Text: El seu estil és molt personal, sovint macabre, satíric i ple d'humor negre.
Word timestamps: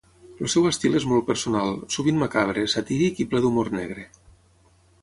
El 0.45 0.49
seu 0.53 0.63
estil 0.69 0.99
és 0.99 1.05
molt 1.11 1.27
personal, 1.27 1.69
sovint 1.97 2.19
macabre, 2.25 2.67
satíric 2.77 3.25
i 3.27 3.31
ple 3.35 3.45
d'humor 3.47 3.73
negre. 3.79 4.09